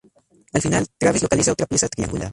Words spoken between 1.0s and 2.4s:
localiza otra pieza triangular.